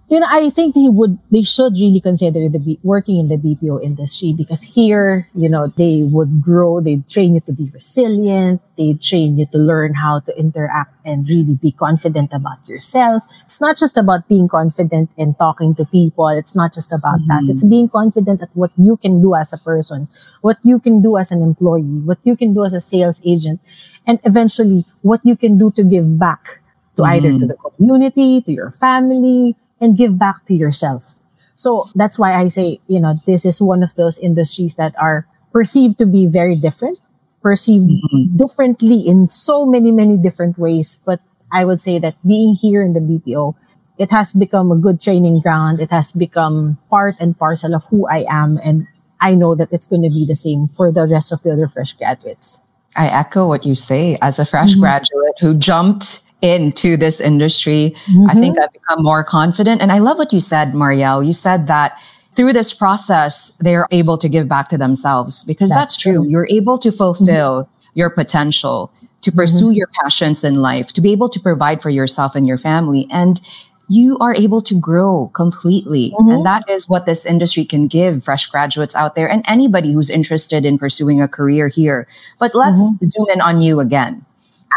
You 0.09 0.21
know, 0.21 0.27
I 0.31 0.49
think 0.49 0.75
they 0.75 0.89
would, 0.89 1.19
they 1.31 1.43
should 1.43 1.75
really 1.75 2.01
consider 2.01 2.49
the 2.49 2.59
B, 2.59 2.79
working 2.83 3.19
in 3.19 3.29
the 3.29 3.37
BPO 3.37 3.83
industry 3.83 4.33
because 4.33 4.63
here, 4.63 5.29
you 5.35 5.51
know, 5.51 5.69
they 5.77 6.01
would 6.03 6.41
grow. 6.41 6.81
They 6.81 7.03
train 7.09 7.35
you 7.35 7.41
to 7.41 7.53
be 7.53 7.71
resilient. 7.75 8.63
They 8.79 8.95
train 8.95 9.37
you 9.37 9.45
to 9.53 9.59
learn 9.59 9.95
how 9.95 10.21
to 10.21 10.33
interact 10.39 10.95
and 11.05 11.29
really 11.29 11.55
be 11.55 11.73
confident 11.73 12.33
about 12.33 12.67
yourself. 12.67 13.25
It's 13.45 13.61
not 13.61 13.77
just 13.77 13.99
about 13.99 14.29
being 14.29 14.49
confident 14.49 15.11
in 15.19 15.35
talking 15.35 15.75
to 15.75 15.85
people. 15.85 16.29
It's 16.29 16.55
not 16.55 16.73
just 16.73 16.91
about 16.91 17.21
that. 17.29 17.43
Mm-hmm. 17.43 17.51
It's 17.51 17.65
being 17.65 17.91
confident 17.91 18.41
at 18.41 18.49
what 18.55 18.73
you 18.79 18.97
can 18.97 19.21
do 19.21 19.35
as 19.35 19.53
a 19.53 19.59
person, 19.59 20.09
what 20.41 20.57
you 20.63 20.81
can 20.81 21.03
do 21.03 21.19
as 21.19 21.33
an 21.33 21.43
employee, 21.43 22.01
what 22.01 22.19
you 22.25 22.35
can 22.35 22.55
do 22.55 22.65
as 22.65 22.73
a 22.73 22.81
sales 22.81 23.21
agent, 23.27 23.61
and 24.07 24.19
eventually 24.25 24.87
what 25.03 25.21
you 25.23 25.37
can 25.37 25.59
do 25.59 25.71
to 25.73 25.85
give 25.85 26.19
back 26.19 26.61
to 26.97 27.03
either 27.05 27.29
to 27.29 27.35
mm-hmm. 27.35 27.47
the 27.47 27.57
community, 27.57 28.41
to 28.41 28.53
your 28.53 28.71
family, 28.71 29.55
and 29.81 29.97
give 29.97 30.19
back 30.19 30.45
to 30.47 30.55
yourself. 30.55 31.23
So 31.55 31.89
that's 31.95 32.19
why 32.19 32.35
I 32.35 32.49
say, 32.49 32.79
you 32.87 33.01
know, 33.01 33.21
this 33.27 33.45
is 33.45 33.61
one 33.61 33.83
of 33.83 33.95
those 33.97 34.19
industries 34.19 34.77
that 34.77 34.95
are 35.01 35.27
perceived 35.53 35.99
to 35.99 36.07
be 36.07 36.27
very 36.27 36.55
different, 36.55 37.01
perceived 37.43 37.89
mm-hmm. 37.89 38.37
differently 38.37 39.03
in 39.07 39.29
so 39.29 39.67
many, 39.67 39.91
many 39.91 40.17
different 40.17 40.59
ways. 40.59 41.01
But 41.05 41.21
I 41.51 41.65
would 41.65 41.81
say 41.81 41.99
that 41.99 42.15
being 42.27 42.55
here 42.55 42.83
in 42.83 42.93
the 42.93 43.01
BPO, 43.01 43.57
it 43.99 44.13
has 44.13 44.33
become 44.33 44.71
a 44.71 44.77
good 44.77 45.01
training 45.01 45.41
ground. 45.41 45.81
It 45.81 45.91
has 45.91 46.13
become 46.13 46.79
part 46.89 47.17
and 47.19 47.37
parcel 47.37 47.75
of 47.75 47.85
who 47.91 48.07
I 48.07 48.25
am. 48.31 48.59
And 48.65 48.87
I 49.21 49.35
know 49.35 49.57
that 49.57 49.73
it's 49.73 49.87
going 49.87 50.03
to 50.03 50.11
be 50.11 50.25
the 50.25 50.37
same 50.37 50.69
for 50.69 50.93
the 50.93 51.07
rest 51.09 51.33
of 51.33 51.43
the 51.43 51.51
other 51.51 51.67
fresh 51.67 51.95
graduates. 51.95 52.63
I 52.97 53.09
echo 53.09 53.49
what 53.49 53.67
you 53.67 53.75
say. 53.75 54.17
As 54.23 54.39
a 54.39 54.47
fresh 54.47 54.73
mm-hmm. 54.73 54.81
graduate 54.81 55.35
who 55.41 55.55
jumped 55.55 56.28
into 56.41 56.97
this 56.97 57.21
industry, 57.21 57.95
I 58.29 58.35
think 58.35 58.55
mm-hmm. 58.55 58.63
I've 58.63 58.73
become 58.73 59.03
more 59.03 59.25
confident. 59.25 59.83
And 59.83 59.91
I 59.91 59.99
love 59.99 60.19
what 60.19 60.33
you 60.33 60.41
said, 60.41 60.69
Marielle. 60.69 61.27
You 61.27 61.33
said 61.33 61.67
that 61.67 61.99
through 62.35 62.53
this 62.53 62.73
process, 62.73 63.57
they're 63.59 63.89
able 63.91 64.17
to 64.19 64.29
give 64.29 64.49
back 64.49 64.69
to 64.69 64.79
themselves 64.79 65.43
because 65.43 65.71
that's, 65.71 65.95
That's 65.95 66.01
true. 66.01 66.15
true. 66.19 66.29
You're 66.29 66.47
able 66.49 66.79
to 66.79 66.93
fulfill 66.93 67.69
your 67.95 68.11
potential, 68.11 68.93
to 69.23 69.31
mm-hmm. 69.31 69.41
pursue 69.41 69.71
your 69.71 69.89
passions 70.01 70.45
in 70.45 70.57
life, 70.57 70.93
to 70.93 71.01
be 71.01 71.11
able 71.11 71.29
to 71.31 71.41
provide 71.41 71.83
for 71.83 71.91
yourself 71.91 72.37
and 72.37 72.47
your 72.47 72.59
family. 72.59 73.09
And 73.11 73.41
you 73.89 74.19
are 74.19 74.35
able 74.35 74.61
to 74.61 74.79
grow 74.79 75.33
completely. 75.35 76.11
Mm-hmm. 76.11 76.31
And 76.31 76.47
that 76.47 76.69
is 76.69 76.89
what 76.89 77.07
this 77.07 77.27
industry 77.27 77.65
can 77.65 77.89
give 77.89 78.23
fresh 78.23 78.47
graduates 78.47 78.95
out 78.95 79.15
there 79.15 79.29
and 79.29 79.43
anybody 79.49 79.93
who's 79.93 80.11
interested 80.11 80.65
in 80.65 80.79
pursuing 80.79 81.21
a 81.21 81.27
career 81.27 81.69
here. 81.69 82.07
But 82.39 82.55
let's 82.55 82.81
zoom 83.03 83.27
in 83.31 83.41
on 83.41 83.61
you 83.61 83.81
again. 83.81 84.25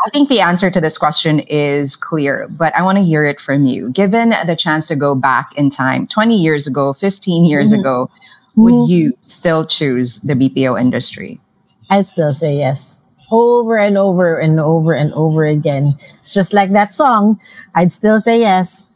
I 0.05 0.09
think 0.09 0.29
the 0.29 0.39
answer 0.39 0.71
to 0.71 0.81
this 0.81 0.97
question 0.97 1.39
is 1.41 1.95
clear, 1.95 2.47
but 2.49 2.75
I 2.75 2.81
want 2.81 2.97
to 2.97 3.03
hear 3.03 3.23
it 3.23 3.39
from 3.39 3.65
you. 3.65 3.91
Given 3.91 4.29
the 4.47 4.55
chance 4.55 4.87
to 4.87 4.95
go 4.95 5.15
back 5.15 5.53
in 5.55 5.69
time, 5.69 6.07
20 6.07 6.35
years 6.35 6.65
ago, 6.67 6.93
15 6.93 7.45
years 7.45 7.71
ago, 7.71 8.09
would 8.55 8.89
you 8.89 9.13
still 9.27 9.65
choose 9.65 10.19
the 10.21 10.33
BPO 10.33 10.79
industry? 10.79 11.39
I 11.89 12.01
still 12.01 12.33
say 12.33 12.57
yes. 12.57 13.01
Over 13.31 13.77
and 13.77 13.97
over 13.97 14.37
and 14.37 14.59
over 14.59 14.93
and 14.93 15.13
over 15.13 15.45
again. 15.45 15.95
It's 16.19 16.33
just 16.33 16.53
like 16.53 16.71
that 16.73 16.93
song. 16.93 17.39
I'd 17.75 17.91
still 17.91 18.19
say 18.19 18.39
yes. 18.39 18.93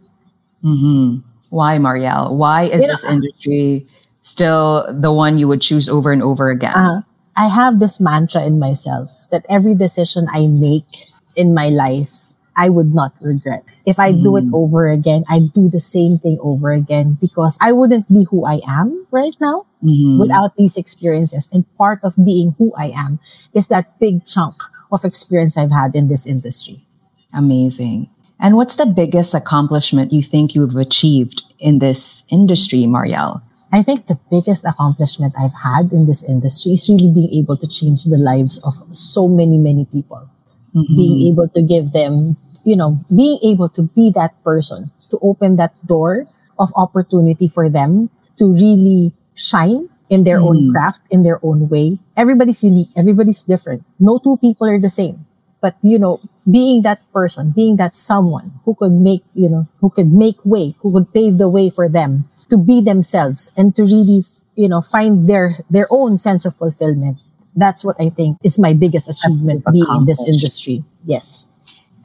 hmm 0.61 1.17
Why, 1.49 1.77
Marielle? 1.77 2.33
Why 2.35 2.63
is 2.65 2.81
You 2.81 2.87
know, 2.87 2.93
this 2.93 3.05
industry 3.05 3.87
still 4.21 4.87
the 4.91 5.13
one 5.13 5.37
you 5.37 5.47
would 5.47 5.61
choose 5.61 5.87
over 5.87 6.11
and 6.11 6.21
over 6.23 6.49
again? 6.49 6.75
Uh, 6.75 7.01
I 7.36 7.48
have 7.48 7.80
this 7.80 8.00
mantra 8.00 8.44
in 8.46 8.60
myself 8.60 9.12
that 9.32 9.46
every 9.50 9.75
decision 9.75 10.27
I 10.32 10.48
make 10.48 11.12
in 11.36 11.54
my 11.54 11.68
life, 11.70 12.12
I 12.56 12.70
would 12.70 12.94
not 12.94 13.12
regret. 13.20 13.63
If 13.86 14.00
I 14.00 14.13
do 14.13 14.38
it 14.38 14.46
over 14.54 14.88
again, 14.88 15.25
I'd 15.30 15.51
do 15.54 15.70
the 15.70 15.80
same 15.80 16.18
thing 16.18 16.39
over 16.42 16.72
again 16.72 17.18
because 17.20 17.58
I 17.60 17.74
wouldn't 17.74 18.08
be 18.12 18.24
who 18.32 18.46
I 18.46 18.62
am 18.65 19.06
right 19.12 19.36
now 19.42 19.65
Mhm. 19.84 20.18
without 20.18 20.56
these 20.56 20.77
experiences. 20.77 21.50
And 21.51 21.68
part 21.77 22.00
of 22.01 22.15
being 22.15 22.56
who 22.58 22.72
I 22.77 22.96
am 22.96 23.20
is 23.54 23.68
that 23.68 24.00
big 24.00 24.25
chunk 24.25 24.56
of 24.92 25.04
experience 25.04 25.58
I've 25.58 25.75
had 25.75 25.94
in 25.96 26.08
this 26.08 26.25
industry. 26.25 26.88
Amazing. 27.36 28.08
And 28.39 28.56
what's 28.56 28.75
the 28.75 28.86
biggest 28.88 29.34
accomplishment 29.34 30.12
you 30.12 30.24
think 30.24 30.56
you've 30.56 30.75
achieved 30.75 31.44
in 31.60 31.80
this 31.80 32.24
industry, 32.32 32.88
Marielle? 32.88 33.42
I 33.72 33.84
think 33.84 34.07
the 34.07 34.19
biggest 34.31 34.65
accomplishment 34.65 35.34
I've 35.38 35.55
had 35.63 35.91
in 35.91 36.05
this 36.05 36.24
industry 36.24 36.74
is 36.74 36.88
really 36.88 37.12
being 37.13 37.34
able 37.43 37.57
to 37.57 37.67
change 37.67 38.05
the 38.05 38.17
lives 38.17 38.60
of 38.63 38.74
so 38.95 39.27
many, 39.27 39.57
many 39.57 39.86
people. 39.86 40.29
Being 40.75 41.31
able 41.31 41.48
to 41.55 41.63
give 41.63 41.93
them, 41.93 42.36
you 42.65 42.75
know, 42.75 43.00
being 43.07 43.39
able 43.43 43.69
to 43.69 43.84
be 43.95 44.12
that 44.12 44.36
person, 44.43 44.91
to 45.10 45.17
open 45.22 45.55
that 45.55 45.72
door 45.88 46.27
of 46.60 46.67
opportunity 46.75 47.48
for 47.48 47.69
them 47.69 48.10
to 48.36 48.51
really 48.51 49.13
shine 49.36 49.88
in 50.10 50.25
their 50.25 50.39
mm. 50.39 50.50
own 50.50 50.72
craft, 50.74 51.00
in 51.10 51.24
their 51.24 51.39
own 51.43 51.69
way. 51.69 52.00
Everybody's 52.17 52.62
unique. 52.62 52.89
Everybody's 52.93 53.41
different. 53.41 53.86
No 54.00 54.19
two 54.19 54.36
people 54.36 54.67
are 54.67 54.79
the 54.79 54.89
same. 54.89 55.25
But, 55.62 55.77
you 55.81 55.98
know, 55.98 56.19
being 56.43 56.81
that 56.84 57.00
person, 57.13 57.51
being 57.55 57.77
that 57.77 57.95
someone 57.95 58.60
who 58.65 58.75
could 58.75 58.91
make, 58.91 59.24
you 59.34 59.48
know, 59.48 59.67
who 59.79 59.89
could 59.89 60.12
make 60.12 60.43
way, 60.43 60.75
who 60.79 60.91
could 60.91 61.13
pave 61.13 61.38
the 61.38 61.48
way 61.48 61.69
for 61.69 61.88
them 61.88 62.27
to 62.49 62.57
be 62.57 62.81
themselves 62.81 63.51
and 63.57 63.75
to 63.75 63.83
really, 63.83 64.23
you 64.55 64.69
know, 64.69 64.81
find 64.81 65.27
their, 65.27 65.55
their 65.69 65.87
own 65.89 66.17
sense 66.17 66.45
of 66.45 66.55
fulfillment. 66.55 67.17
That's 67.55 67.83
what 67.83 67.95
I 67.99 68.09
think 68.09 68.37
is 68.43 68.59
my 68.59 68.73
biggest 68.73 69.09
achievement 69.09 69.63
being 69.71 69.85
in 69.97 70.05
this 70.05 70.23
industry. 70.27 70.83
Yes. 71.05 71.47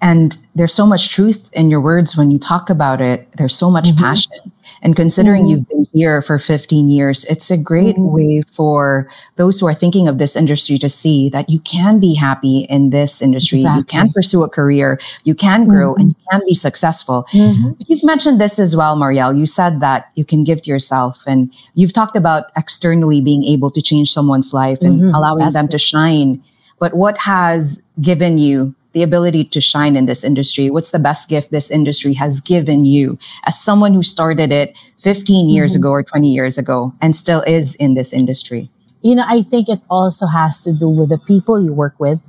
And 0.00 0.38
there's 0.54 0.72
so 0.72 0.86
much 0.86 1.10
truth 1.10 1.50
in 1.52 1.70
your 1.70 1.80
words 1.80 2.16
when 2.16 2.30
you 2.30 2.38
talk 2.38 2.70
about 2.70 3.00
it. 3.00 3.28
There's 3.36 3.54
so 3.54 3.70
much 3.70 3.88
mm-hmm. 3.88 3.98
passion. 3.98 4.49
And 4.82 4.96
considering 4.96 5.44
mm-hmm. 5.44 5.50
you've 5.50 5.68
been 5.68 5.86
here 5.92 6.22
for 6.22 6.38
15 6.38 6.88
years, 6.88 7.24
it's 7.26 7.50
a 7.50 7.56
great 7.56 7.96
mm-hmm. 7.96 8.14
way 8.14 8.42
for 8.42 9.08
those 9.36 9.60
who 9.60 9.66
are 9.66 9.74
thinking 9.74 10.08
of 10.08 10.18
this 10.18 10.36
industry 10.36 10.78
to 10.78 10.88
see 10.88 11.28
that 11.30 11.50
you 11.50 11.60
can 11.60 12.00
be 12.00 12.14
happy 12.14 12.66
in 12.68 12.90
this 12.90 13.22
industry. 13.22 13.58
Exactly. 13.58 13.78
You 13.78 13.84
can 13.84 14.12
pursue 14.12 14.42
a 14.42 14.48
career, 14.48 15.00
you 15.24 15.34
can 15.34 15.66
grow, 15.66 15.94
and 15.94 16.10
mm-hmm. 16.10 16.20
you 16.20 16.26
can 16.30 16.40
be 16.46 16.54
successful. 16.54 17.26
You've 17.32 18.04
mentioned 18.04 18.40
this 18.40 18.58
as 18.58 18.76
well, 18.76 18.96
Marielle. 18.96 19.36
You 19.36 19.46
said 19.46 19.80
that 19.80 20.10
you 20.14 20.24
can 20.24 20.44
give 20.44 20.62
to 20.62 20.70
yourself, 20.70 21.24
and 21.26 21.52
you've 21.74 21.92
talked 21.92 22.16
about 22.16 22.46
externally 22.56 23.20
being 23.20 23.44
able 23.44 23.70
to 23.70 23.82
change 23.82 24.10
someone's 24.10 24.52
life 24.52 24.82
and 24.82 25.04
allowing 25.14 25.38
That's 25.38 25.54
them 25.54 25.66
good. 25.66 25.72
to 25.72 25.78
shine. 25.78 26.42
But 26.78 26.94
what 26.94 27.18
has 27.18 27.82
given 28.00 28.38
you 28.38 28.74
the 28.92 29.02
ability 29.02 29.44
to 29.44 29.60
shine 29.60 29.96
in 29.96 30.06
this 30.06 30.24
industry? 30.24 30.70
What's 30.70 30.90
the 30.90 30.98
best 30.98 31.28
gift 31.28 31.50
this 31.50 31.70
industry 31.70 32.14
has 32.14 32.40
given 32.40 32.84
you 32.84 33.18
as 33.44 33.58
someone 33.58 33.94
who 33.94 34.02
started 34.02 34.52
it 34.52 34.74
15 34.98 35.48
years 35.48 35.72
mm-hmm. 35.72 35.82
ago 35.82 35.90
or 35.90 36.02
20 36.02 36.28
years 36.30 36.58
ago 36.58 36.94
and 37.00 37.14
still 37.14 37.42
is 37.42 37.74
in 37.76 37.94
this 37.94 38.12
industry? 38.12 38.70
You 39.02 39.16
know, 39.16 39.24
I 39.26 39.42
think 39.42 39.68
it 39.68 39.80
also 39.88 40.26
has 40.26 40.60
to 40.62 40.72
do 40.72 40.88
with 40.88 41.08
the 41.08 41.18
people 41.18 41.62
you 41.62 41.72
work 41.72 41.94
with. 41.98 42.20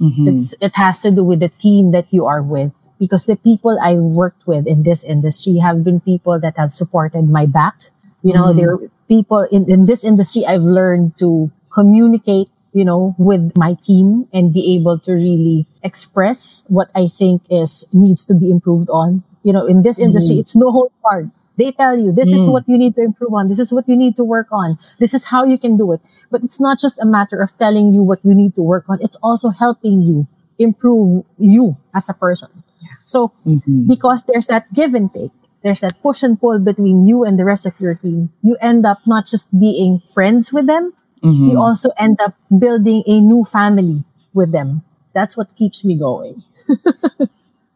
Mm-hmm. 0.00 0.28
It's, 0.28 0.54
it 0.60 0.74
has 0.76 1.00
to 1.00 1.10
do 1.10 1.22
with 1.22 1.40
the 1.40 1.50
team 1.50 1.92
that 1.92 2.06
you 2.10 2.24
are 2.26 2.42
with 2.42 2.72
because 2.98 3.26
the 3.26 3.36
people 3.36 3.78
I 3.82 3.94
worked 3.94 4.46
with 4.46 4.66
in 4.66 4.84
this 4.84 5.04
industry 5.04 5.58
have 5.58 5.84
been 5.84 6.00
people 6.00 6.40
that 6.40 6.56
have 6.56 6.72
supported 6.72 7.22
my 7.28 7.46
back. 7.46 7.74
You 8.22 8.32
know, 8.32 8.54
mm-hmm. 8.54 8.58
they're 8.58 8.78
people 9.08 9.46
in, 9.50 9.68
in 9.68 9.86
this 9.86 10.04
industry 10.04 10.46
I've 10.46 10.62
learned 10.62 11.18
to 11.18 11.50
communicate 11.72 12.48
you 12.72 12.84
know, 12.84 13.14
with 13.18 13.56
my 13.56 13.74
team 13.74 14.28
and 14.32 14.52
be 14.52 14.74
able 14.76 14.98
to 15.00 15.12
really 15.12 15.66
express 15.82 16.64
what 16.68 16.90
I 16.94 17.06
think 17.06 17.42
is 17.50 17.84
needs 17.92 18.24
to 18.26 18.34
be 18.34 18.50
improved 18.50 18.88
on. 18.90 19.24
You 19.42 19.52
know, 19.52 19.66
in 19.66 19.82
this 19.82 19.98
industry, 19.98 20.36
mm. 20.36 20.40
it's 20.40 20.56
no 20.56 20.70
hold 20.70 20.92
barred. 21.02 21.30
They 21.56 21.72
tell 21.72 21.96
you 21.96 22.12
this 22.12 22.30
mm. 22.30 22.34
is 22.34 22.48
what 22.48 22.64
you 22.66 22.78
need 22.78 22.94
to 22.94 23.02
improve 23.02 23.34
on. 23.34 23.48
This 23.48 23.58
is 23.58 23.72
what 23.72 23.88
you 23.88 23.96
need 23.96 24.16
to 24.16 24.24
work 24.24 24.48
on. 24.50 24.78
This 24.98 25.12
is 25.12 25.26
how 25.26 25.44
you 25.44 25.58
can 25.58 25.76
do 25.76 25.92
it. 25.92 26.00
But 26.30 26.42
it's 26.42 26.60
not 26.60 26.80
just 26.80 26.98
a 27.00 27.06
matter 27.06 27.40
of 27.40 27.56
telling 27.58 27.92
you 27.92 28.02
what 28.02 28.24
you 28.24 28.34
need 28.34 28.54
to 28.54 28.62
work 28.62 28.88
on. 28.88 28.98
It's 29.02 29.18
also 29.22 29.50
helping 29.50 30.00
you 30.00 30.26
improve 30.58 31.24
you 31.38 31.76
as 31.94 32.08
a 32.08 32.14
person. 32.14 32.64
So 33.04 33.34
mm-hmm. 33.44 33.86
because 33.86 34.24
there's 34.24 34.46
that 34.46 34.72
give 34.72 34.94
and 34.94 35.12
take, 35.12 35.32
there's 35.62 35.80
that 35.80 36.00
push 36.02 36.22
and 36.22 36.40
pull 36.40 36.58
between 36.58 37.06
you 37.06 37.24
and 37.24 37.38
the 37.38 37.44
rest 37.44 37.66
of 37.66 37.78
your 37.80 37.94
team. 37.94 38.32
You 38.42 38.56
end 38.60 38.86
up 38.86 38.98
not 39.06 39.26
just 39.26 39.58
being 39.58 40.00
friends 40.00 40.52
with 40.52 40.66
them, 40.66 40.94
mm-hmm. 41.22 41.50
you 41.50 41.60
also 41.60 41.90
end 41.98 42.20
up 42.20 42.34
building 42.56 43.02
a 43.06 43.20
new 43.20 43.44
family 43.44 44.04
with 44.32 44.52
them. 44.52 44.82
That's 45.12 45.36
what 45.36 45.54
keeps 45.56 45.84
me 45.84 45.98
going. 45.98 46.42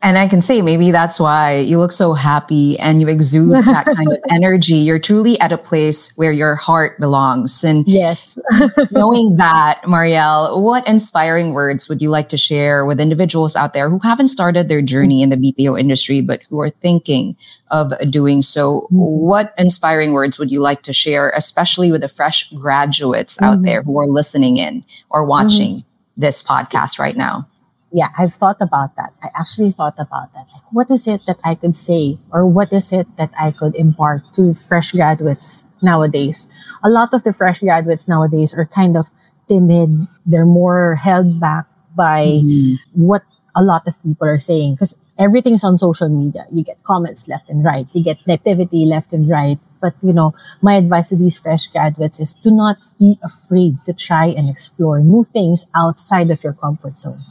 And 0.06 0.16
I 0.16 0.28
can 0.28 0.40
say 0.40 0.62
maybe 0.62 0.92
that's 0.92 1.18
why 1.18 1.58
you 1.58 1.80
look 1.80 1.90
so 1.90 2.12
happy 2.14 2.78
and 2.78 3.00
you 3.00 3.08
exude 3.08 3.56
that 3.56 3.86
kind 3.96 4.12
of 4.12 4.18
energy. 4.30 4.74
You're 4.74 5.00
truly 5.00 5.36
at 5.40 5.50
a 5.50 5.58
place 5.58 6.16
where 6.16 6.30
your 6.30 6.54
heart 6.54 7.00
belongs. 7.00 7.64
And 7.64 7.84
yes, 7.88 8.38
knowing 8.92 9.34
that, 9.38 9.82
Marielle, 9.82 10.62
what 10.62 10.86
inspiring 10.86 11.54
words 11.54 11.88
would 11.88 12.00
you 12.00 12.08
like 12.08 12.28
to 12.28 12.36
share 12.36 12.86
with 12.86 13.00
individuals 13.00 13.56
out 13.56 13.72
there 13.72 13.90
who 13.90 13.98
haven't 13.98 14.28
started 14.28 14.68
their 14.68 14.80
journey 14.80 15.22
in 15.22 15.30
the 15.30 15.36
BPO 15.36 15.76
industry, 15.76 16.20
but 16.20 16.40
who 16.44 16.60
are 16.60 16.70
thinking 16.70 17.36
of 17.72 17.92
doing 18.08 18.42
so? 18.42 18.82
Mm-hmm. 18.82 18.98
What 18.98 19.54
inspiring 19.58 20.12
words 20.12 20.38
would 20.38 20.52
you 20.52 20.60
like 20.60 20.82
to 20.82 20.92
share, 20.92 21.30
especially 21.30 21.90
with 21.90 22.02
the 22.02 22.08
fresh 22.08 22.48
graduates 22.50 23.38
mm-hmm. 23.38 23.44
out 23.44 23.62
there 23.62 23.82
who 23.82 23.98
are 23.98 24.06
listening 24.06 24.58
in 24.58 24.84
or 25.10 25.26
watching 25.26 25.78
mm-hmm. 25.78 26.20
this 26.20 26.44
podcast 26.44 27.00
right 27.00 27.16
now? 27.16 27.48
Yeah, 27.96 28.12
I've 28.18 28.34
thought 28.34 28.60
about 28.60 28.94
that. 29.00 29.16
I 29.24 29.32
actually 29.32 29.72
thought 29.72 29.96
about 29.96 30.28
that. 30.34 30.52
Like, 30.52 30.68
what 30.70 30.90
is 30.90 31.08
it 31.08 31.24
that 31.26 31.40
I 31.42 31.54
could 31.54 31.74
say 31.74 32.18
or 32.30 32.44
what 32.44 32.70
is 32.70 32.92
it 32.92 33.08
that 33.16 33.32
I 33.40 33.52
could 33.52 33.74
impart 33.74 34.20
to 34.34 34.52
fresh 34.52 34.92
graduates 34.92 35.64
nowadays? 35.80 36.46
A 36.84 36.90
lot 36.90 37.14
of 37.14 37.24
the 37.24 37.32
fresh 37.32 37.60
graduates 37.60 38.06
nowadays 38.06 38.52
are 38.52 38.66
kind 38.68 38.98
of 38.98 39.08
timid. 39.48 40.12
They're 40.26 40.44
more 40.44 40.96
held 40.96 41.40
back 41.40 41.64
by 41.96 42.44
mm-hmm. 42.44 42.76
what 42.92 43.22
a 43.56 43.64
lot 43.64 43.88
of 43.88 43.96
people 44.02 44.28
are 44.28 44.44
saying 44.44 44.74
because 44.74 45.00
everything's 45.18 45.64
on 45.64 45.78
social 45.78 46.10
media. 46.10 46.44
You 46.52 46.62
get 46.64 46.84
comments 46.84 47.30
left 47.30 47.48
and 47.48 47.64
right. 47.64 47.88
You 47.96 48.04
get 48.04 48.20
negativity 48.28 48.84
left 48.84 49.14
and 49.14 49.26
right. 49.26 49.56
But, 49.80 49.94
you 50.02 50.12
know, 50.12 50.34
my 50.60 50.74
advice 50.74 51.08
to 51.08 51.16
these 51.16 51.38
fresh 51.38 51.66
graduates 51.68 52.20
is 52.20 52.34
do 52.34 52.50
not 52.50 52.76
be 52.98 53.16
afraid 53.24 53.80
to 53.86 53.94
try 53.94 54.26
and 54.26 54.50
explore 54.50 55.00
new 55.00 55.24
things 55.24 55.64
outside 55.74 56.30
of 56.30 56.44
your 56.44 56.52
comfort 56.52 56.98
zone 56.98 57.24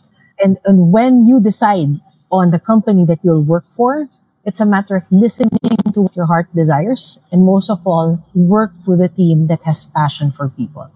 and, 0.43 0.57
and 0.65 0.91
when 0.91 1.25
you 1.25 1.39
decide 1.39 1.99
on 2.31 2.51
the 2.51 2.59
company 2.59 3.05
that 3.05 3.19
you'll 3.23 3.43
work 3.43 3.65
for, 3.71 4.09
it's 4.45 4.59
a 4.59 4.65
matter 4.65 4.95
of 4.95 5.03
listening 5.11 5.49
to 5.93 6.01
what 6.01 6.15
your 6.15 6.27
heart 6.27 6.47
desires. 6.53 7.19
And 7.31 7.45
most 7.45 7.69
of 7.69 7.85
all, 7.85 8.23
work 8.33 8.71
with 8.85 9.01
a 9.01 9.09
team 9.09 9.47
that 9.47 9.63
has 9.63 9.85
passion 9.85 10.31
for 10.31 10.49
people. 10.49 10.91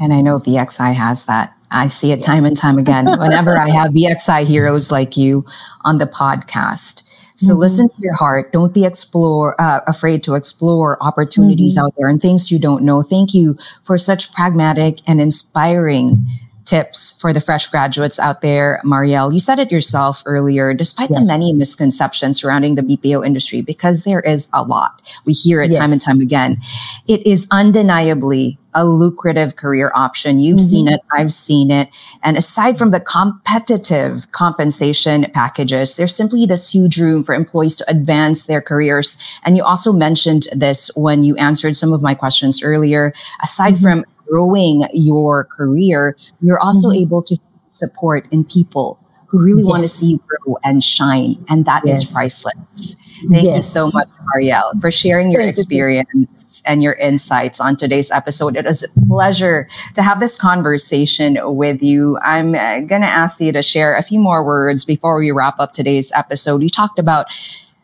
And 0.00 0.12
I 0.12 0.20
know 0.20 0.40
VXI 0.40 0.94
has 0.94 1.26
that. 1.26 1.54
I 1.70 1.86
see 1.86 2.12
it 2.12 2.18
yes. 2.18 2.26
time 2.26 2.44
and 2.44 2.56
time 2.56 2.78
again 2.78 3.06
whenever 3.18 3.56
I 3.56 3.70
have 3.70 3.92
VXI 3.92 4.46
heroes 4.46 4.90
like 4.90 5.16
you 5.16 5.46
on 5.82 5.98
the 5.98 6.06
podcast. 6.06 7.08
So 7.36 7.52
mm-hmm. 7.52 7.60
listen 7.60 7.88
to 7.88 7.96
your 7.98 8.14
heart. 8.14 8.52
Don't 8.52 8.74
be 8.74 8.84
explore 8.84 9.58
uh, 9.60 9.80
afraid 9.86 10.22
to 10.24 10.34
explore 10.34 11.02
opportunities 11.02 11.76
mm-hmm. 11.76 11.86
out 11.86 11.94
there 11.96 12.08
and 12.08 12.20
things 12.20 12.50
you 12.50 12.58
don't 12.58 12.84
know. 12.84 13.02
Thank 13.02 13.32
you 13.32 13.56
for 13.84 13.96
such 13.96 14.32
pragmatic 14.32 14.98
and 15.06 15.20
inspiring 15.20 16.26
tips 16.64 17.18
for 17.20 17.32
the 17.32 17.40
fresh 17.40 17.66
graduates 17.68 18.18
out 18.18 18.40
there, 18.40 18.80
Marielle? 18.84 19.32
You 19.32 19.38
said 19.38 19.58
it 19.58 19.72
yourself 19.72 20.22
earlier, 20.26 20.74
despite 20.74 21.10
yes. 21.10 21.18
the 21.18 21.24
many 21.24 21.52
misconceptions 21.52 22.40
surrounding 22.40 22.74
the 22.74 22.82
BPO 22.82 23.26
industry, 23.26 23.60
because 23.60 24.04
there 24.04 24.20
is 24.20 24.48
a 24.52 24.62
lot. 24.62 25.02
We 25.24 25.32
hear 25.32 25.62
it 25.62 25.70
yes. 25.70 25.78
time 25.78 25.92
and 25.92 26.00
time 26.00 26.20
again. 26.20 26.58
It 27.06 27.26
is 27.26 27.46
undeniably 27.50 28.58
a 28.74 28.86
lucrative 28.86 29.56
career 29.56 29.92
option. 29.94 30.38
You've 30.38 30.58
mm-hmm. 30.58 30.66
seen 30.66 30.88
it. 30.88 31.00
I've 31.12 31.32
seen 31.32 31.70
it. 31.70 31.90
And 32.22 32.36
aside 32.36 32.78
from 32.78 32.90
the 32.90 33.00
competitive 33.00 34.30
compensation 34.32 35.26
packages, 35.32 35.96
there's 35.96 36.14
simply 36.14 36.46
this 36.46 36.72
huge 36.72 36.98
room 36.98 37.22
for 37.22 37.34
employees 37.34 37.76
to 37.76 37.90
advance 37.90 38.44
their 38.44 38.62
careers. 38.62 39.22
And 39.44 39.56
you 39.56 39.62
also 39.62 39.92
mentioned 39.92 40.48
this 40.54 40.90
when 40.96 41.22
you 41.22 41.36
answered 41.36 41.76
some 41.76 41.92
of 41.92 42.02
my 42.02 42.14
questions 42.14 42.62
earlier. 42.62 43.12
Aside 43.42 43.74
mm-hmm. 43.74 43.82
from 43.82 44.04
growing 44.32 44.88
your 44.92 45.44
career, 45.44 46.16
you're 46.40 46.60
also 46.60 46.88
mm-hmm. 46.88 47.02
able 47.02 47.22
to 47.22 47.36
support 47.68 48.26
in 48.32 48.44
people 48.44 48.98
who 49.28 49.38
really 49.38 49.62
yes. 49.62 49.70
want 49.70 49.82
to 49.82 49.88
see 49.88 50.12
you 50.12 50.22
grow 50.26 50.58
and 50.64 50.82
shine. 50.82 51.42
And 51.48 51.64
that 51.66 51.82
yes. 51.84 52.04
is 52.04 52.12
priceless. 52.12 52.96
Thank 53.30 53.44
yes. 53.44 53.56
you 53.56 53.62
so 53.62 53.90
much, 53.92 54.08
Marielle, 54.34 54.80
for 54.80 54.90
sharing 54.90 55.30
your 55.30 55.42
Thank 55.42 55.56
experience 55.56 56.62
you. 56.64 56.70
and 56.70 56.82
your 56.82 56.94
insights 56.94 57.60
on 57.60 57.76
today's 57.76 58.10
episode. 58.10 58.56
It 58.56 58.64
was 58.64 58.82
a 58.82 59.06
pleasure 59.06 59.68
to 59.94 60.02
have 60.02 60.18
this 60.18 60.36
conversation 60.36 61.38
with 61.42 61.82
you. 61.82 62.18
I'm 62.22 62.54
uh, 62.54 62.80
going 62.80 63.02
to 63.02 63.08
ask 63.08 63.40
you 63.40 63.52
to 63.52 63.62
share 63.62 63.94
a 63.94 64.02
few 64.02 64.18
more 64.18 64.44
words 64.44 64.84
before 64.84 65.18
we 65.18 65.30
wrap 65.30 65.60
up 65.60 65.72
today's 65.72 66.10
episode. 66.12 66.62
You 66.62 66.68
talked 66.68 66.98
about 66.98 67.26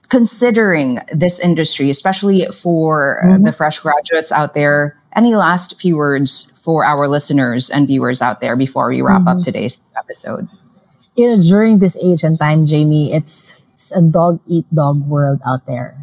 considering 0.09 1.00
this 1.12 1.38
industry, 1.38 1.88
especially 1.88 2.47
for 2.47 3.23
mm-hmm. 3.25 3.45
the 3.45 3.52
fresh 3.52 3.78
graduates 3.78 4.33
out 4.33 4.55
there 4.55 4.98
any 5.15 5.35
last 5.35 5.81
few 5.81 5.97
words 5.97 6.53
for 6.62 6.85
our 6.85 7.09
listeners 7.09 7.71
and 7.71 7.87
viewers 7.87 8.21
out 8.21 8.41
there 8.41 8.57
before 8.57 8.88
we 8.88 9.03
wrap 9.03 9.23
mm-hmm. 9.23 9.38
up 9.38 9.43
today's 9.43 9.81
episode? 9.97 10.49
You 11.17 11.35
know, 11.35 11.41
during 11.43 11.79
this 11.79 11.97
age 11.99 12.23
and 12.23 12.38
time, 12.38 12.67
Jamie, 12.67 13.12
it's, 13.12 13.61
it's 13.73 13.91
a 13.97 14.03
dog 14.03 14.41
eat 14.47 14.67
dog 14.73 15.03
world 15.09 15.41
out 15.47 15.67
there. 15.67 15.97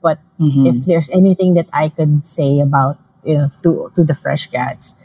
But 0.00 0.18
mm-hmm. 0.40 0.66
if 0.66 0.84
there's 0.84 1.10
anything 1.10 1.54
that 1.54 1.68
I 1.72 1.88
could 1.88 2.26
say 2.26 2.60
about, 2.60 2.98
you 3.24 3.38
know, 3.38 3.50
to, 3.62 3.92
to 3.94 4.04
the 4.04 4.14
fresh 4.14 4.46
grads, 4.46 4.96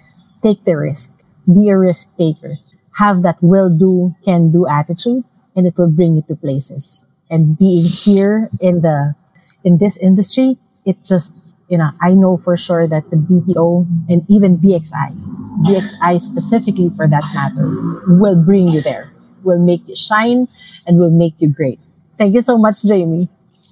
take 0.42 0.64
the 0.64 0.78
risk. 0.78 1.14
Be 1.46 1.70
a 1.70 1.78
risk 1.78 2.16
taker. 2.18 2.58
Have 2.98 3.22
that 3.24 3.38
will 3.42 3.70
do, 3.70 4.16
can 4.26 4.52
do 4.52 4.68
attitude, 4.68 5.24
and 5.56 5.68
it 5.68 5.78
will 5.78 5.92
bring 5.92 6.16
you 6.16 6.24
to 6.28 6.36
places. 6.36 7.06
And 7.30 7.58
being 7.58 7.84
here 7.86 8.50
in 8.60 8.82
the, 8.82 9.16
in 9.64 9.78
this 9.78 9.98
industry, 9.98 10.58
it 10.86 11.04
just 11.04 11.37
you 11.70 11.78
know, 11.78 11.92
I 12.02 12.14
know 12.14 12.38
for 12.38 12.56
sure 12.56 12.88
that 12.88 13.10
the 13.10 13.18
BPO 13.18 13.86
and 14.10 14.26
even 14.30 14.58
VXI, 14.58 15.16
VXI 15.64 16.22
specifically 16.22 16.90
for 16.96 17.08
that 17.08 17.24
matter, 17.36 17.68
will 18.08 18.36
bring 18.36 18.68
you 18.68 18.82
there, 18.82 19.12
will 19.44 19.60
make 19.60 19.88
you 19.88 19.96
shine 19.96 20.48
and 20.86 20.98
will 20.98 21.12
make 21.12 21.42
you 21.42 21.50
great. 21.50 21.80
Thank 22.18 22.34
you 22.34 22.42
so 22.42 22.58
much, 22.58 22.84
Jamie. 22.84 23.30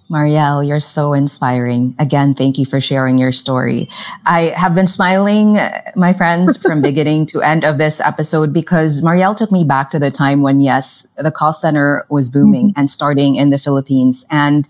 Marielle, 0.09 0.67
you're 0.67 0.79
so 0.79 1.13
inspiring. 1.13 1.95
Again, 1.97 2.35
thank 2.35 2.59
you 2.59 2.65
for 2.65 2.79
sharing 2.79 3.17
your 3.17 3.31
story. 3.31 3.89
I 4.25 4.53
have 4.55 4.75
been 4.75 4.85
smiling, 4.85 5.57
my 5.95 6.13
friends, 6.13 6.57
from 6.61 6.81
beginning 6.81 7.25
to 7.27 7.41
end 7.41 7.63
of 7.63 7.79
this 7.79 7.99
episode 7.99 8.53
because 8.53 9.01
Marielle 9.01 9.35
took 9.35 9.51
me 9.51 9.63
back 9.63 9.89
to 9.91 9.99
the 9.99 10.11
time 10.11 10.43
when, 10.43 10.59
yes, 10.59 11.07
the 11.17 11.31
call 11.31 11.53
center 11.53 12.05
was 12.09 12.29
booming 12.29 12.69
mm-hmm. 12.69 12.79
and 12.79 12.91
starting 12.91 13.35
in 13.35 13.49
the 13.49 13.57
Philippines. 13.57 14.25
And 14.29 14.67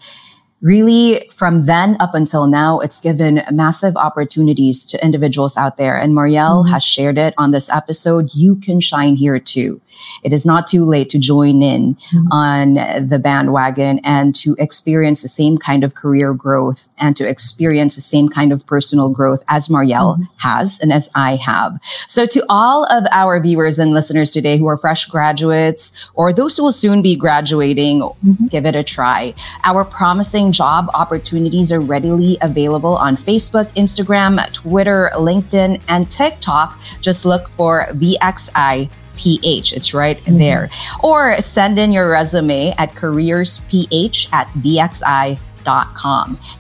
really 0.66 1.30
from 1.30 1.68
then 1.68 1.96
up 2.00 2.16
until 2.16 2.48
now, 2.48 2.80
it's 2.80 3.00
given 3.00 3.44
massive 3.52 3.96
opportunities 3.96 4.84
to 4.84 5.06
individuals 5.06 5.56
out 5.58 5.78
there. 5.78 5.96
And 5.96 6.14
Marielle 6.14 6.64
mm-hmm. 6.64 6.74
has 6.74 6.84
shared 6.84 7.20
it 7.20 7.36
on 7.38 7.52
this 7.52 7.70
episode. 7.70 8.34
You 8.34 8.56
can 8.56 8.80
shine 8.80 9.16
here 9.16 9.40
too. 9.40 9.80
It 10.24 10.34
is 10.34 10.44
not 10.44 10.66
too 10.66 10.84
late 10.84 11.10
to 11.10 11.20
join 11.20 11.62
in 11.62 11.94
mm-hmm. 11.96 12.32
on 12.32 12.74
the 13.08 13.20
bandwagon 13.20 14.00
and 14.04 14.34
to 14.36 14.56
experience 14.58 15.22
the 15.22 15.28
same 15.28 15.58
kind 15.58 15.84
of 15.84 15.94
career 15.94 16.34
growth 16.34 16.88
and 16.98 17.16
to 17.16 17.28
experience 17.30 17.96
the 17.96 18.02
same 18.02 18.28
kind 18.28 18.52
of 18.52 18.66
personal 18.66 19.10
growth 19.10 19.44
as 19.48 19.68
Marielle 19.68 20.16
mm-hmm. 20.16 20.24
has 20.38 20.80
and 20.80 20.92
as 20.92 21.10
I 21.14 21.36
have. 21.36 21.80
So 22.08 22.26
to 22.26 22.44
all 22.50 22.86
of 22.86 23.06
our 23.12 23.40
viewers 23.40 23.78
and 23.78 23.92
listeners 23.92 24.32
today 24.32 24.58
who 24.58 24.66
are 24.66 24.78
fresh 24.78 25.06
graduates 25.06 26.10
or 26.16 26.34
those 26.34 26.58
who 26.58 26.64
will 26.64 26.72
soon 26.72 27.04
be 27.04 27.16
graduating, 27.16 28.00
mm-hmm. 28.02 28.48
give 28.48 28.66
it 28.66 28.76
a 28.76 28.84
try. 28.84 29.36
Our 29.64 29.86
promising 29.86 30.52
job 30.56 30.90
opportunities 30.94 31.72
are 31.72 31.82
readily 31.82 32.38
available 32.42 32.96
on 32.96 33.18
Facebook, 33.18 33.68
Instagram, 33.74 34.52
Twitter, 34.54 35.12
LinkedIn, 35.16 35.82
and 35.88 36.10
TikTok. 36.10 36.80
Just 37.02 37.26
look 37.26 37.50
for 37.50 37.88
VXI 37.92 38.90
PH. 39.18 39.74
It's 39.74 39.94
right 39.94 40.18
mm-hmm. 40.18 40.38
there. 40.38 40.70
Or 41.04 41.40
send 41.42 41.80
in 41.80 41.92
your 41.92 42.10
resume 42.10 42.74
at 42.78 42.94
careersph 42.94 44.28
at 44.32 44.48
vxi.com. 44.48 45.55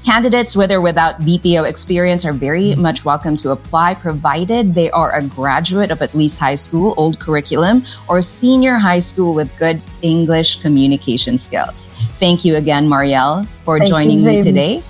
Candidates 0.04 0.56
with 0.56 0.72
or 0.72 0.82
without 0.82 1.22
BPO 1.22 1.68
experience 1.68 2.26
are 2.26 2.34
very 2.34 2.72
mm-hmm. 2.72 2.82
much 2.82 3.06
welcome 3.06 3.36
to 3.38 3.52
apply, 3.52 3.94
provided 3.94 4.76
they 4.76 4.92
are 4.92 5.14
a 5.14 5.24
graduate 5.24 5.92
of 5.92 6.02
at 6.02 6.14
least 6.14 6.40
high 6.40 6.56
school, 6.56 6.94
old 6.98 7.20
curriculum, 7.20 7.86
or 8.10 8.22
senior 8.22 8.76
high 8.76 9.00
school 9.00 9.34
with 9.34 9.56
good 9.58 9.82
English 10.02 10.60
communication 10.60 11.38
skills. 11.38 11.90
Thank 12.20 12.44
you 12.44 12.56
again, 12.56 12.88
Marielle, 12.88 13.48
for 13.64 13.80
Thank 13.80 13.90
joining 13.90 14.20
you, 14.20 14.28
me 14.28 14.42
today. 14.42 14.84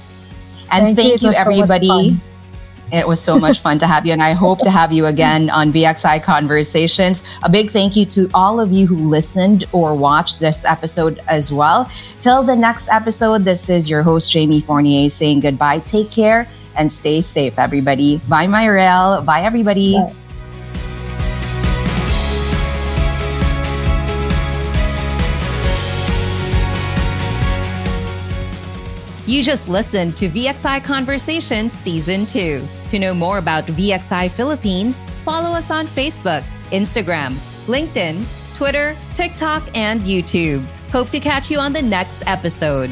And 0.71 0.95
thank, 0.95 0.97
thank 0.97 1.21
you, 1.21 1.31
everybody. 1.31 1.87
So 1.87 2.34
it 2.91 3.07
was 3.07 3.21
so 3.21 3.39
much 3.39 3.59
fun 3.59 3.79
to 3.79 3.87
have 3.87 4.05
you, 4.05 4.13
and 4.13 4.21
I 4.21 4.33
hope 4.33 4.59
to 4.59 4.69
have 4.69 4.91
you 4.91 5.07
again 5.07 5.49
on 5.49 5.71
VXI 5.71 6.23
Conversations. 6.23 7.23
A 7.43 7.49
big 7.49 7.71
thank 7.71 7.95
you 7.95 8.05
to 8.07 8.29
all 8.33 8.59
of 8.59 8.71
you 8.71 8.87
who 8.87 9.09
listened 9.09 9.65
or 9.71 9.95
watched 9.95 10.39
this 10.39 10.65
episode 10.65 11.19
as 11.27 11.51
well. 11.51 11.89
Till 12.21 12.43
the 12.43 12.55
next 12.55 12.89
episode, 12.89 13.43
this 13.43 13.69
is 13.69 13.89
your 13.89 14.03
host, 14.03 14.31
Jamie 14.31 14.61
Fournier, 14.61 15.09
saying 15.09 15.39
goodbye. 15.41 15.79
Take 15.79 16.11
care 16.11 16.47
and 16.77 16.91
stay 16.91 17.21
safe, 17.21 17.57
everybody. 17.57 18.17
Bye, 18.27 18.47
Marielle. 18.47 19.25
Bye, 19.25 19.41
everybody. 19.41 19.95
Bye. 19.95 20.24
You 29.27 29.41
just 29.41 29.67
listened 29.67 30.15
to 30.17 30.29
VXI 30.29 30.83
Conversations 30.83 31.73
Season 31.73 32.27
2. 32.27 32.63
To 32.89 32.99
know 32.99 33.15
more 33.15 33.39
about 33.39 33.65
VXI 33.65 34.29
Philippines, 34.29 35.03
follow 35.23 35.49
us 35.49 35.71
on 35.71 35.87
Facebook, 35.87 36.43
Instagram, 36.69 37.33
LinkedIn, 37.65 38.23
Twitter, 38.53 38.95
TikTok, 39.15 39.63
and 39.73 40.01
YouTube. 40.01 40.63
Hope 40.91 41.09
to 41.09 41.19
catch 41.19 41.49
you 41.49 41.57
on 41.57 41.73
the 41.73 41.81
next 41.81 42.21
episode. 42.27 42.91